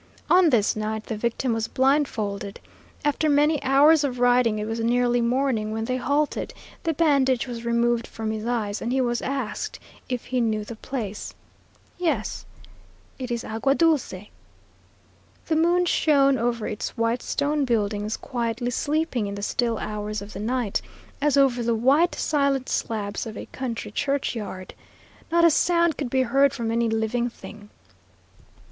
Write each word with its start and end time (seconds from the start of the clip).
On 0.31 0.49
this 0.49 0.75
night 0.75 1.03
the 1.03 1.15
victim 1.15 1.53
was 1.53 1.67
blindfolded. 1.67 2.59
After 3.05 3.29
many 3.29 3.61
hours 3.61 4.03
of 4.03 4.17
riding 4.19 4.57
it 4.57 4.65
was 4.65 4.79
nearly 4.79 5.21
morning 5.21 5.71
when 5.71 5.85
they 5.85 5.97
halted 5.97 6.55
the 6.81 6.95
bandage 6.95 7.45
was 7.45 7.65
removed 7.65 8.07
from 8.07 8.31
his 8.31 8.43
eyes, 8.47 8.81
and 8.81 8.91
he 8.91 8.99
was 8.99 9.21
asked 9.21 9.77
if 10.09 10.25
he 10.25 10.41
knew 10.41 10.65
the 10.65 10.75
place. 10.75 11.35
"Yes, 11.99 12.47
it 13.19 13.29
is 13.29 13.43
Agua 13.45 13.75
Dulce." 13.75 14.25
The 15.45 15.55
moon 15.55 15.85
shone 15.85 16.35
over 16.35 16.65
its 16.65 16.97
white 16.97 17.21
stone 17.21 17.63
buildings, 17.63 18.17
quietly 18.17 18.71
sleeping 18.71 19.27
in 19.27 19.35
the 19.35 19.43
still 19.43 19.77
hours 19.77 20.19
of 20.19 20.33
the 20.33 20.39
night, 20.39 20.81
as 21.21 21.37
over 21.37 21.61
the 21.61 21.75
white, 21.75 22.15
silent 22.15 22.69
slabs 22.69 23.27
of 23.27 23.37
a 23.37 23.45
country 23.45 23.91
churchyard. 23.91 24.73
Not 25.31 25.45
a 25.45 25.51
sound 25.51 25.95
could 25.95 26.09
be 26.09 26.23
heard 26.23 26.55
from 26.55 26.71
any 26.71 26.89
living 26.89 27.29
thing. 27.29 27.69